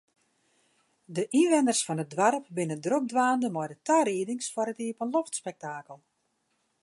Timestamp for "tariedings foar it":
3.87-4.83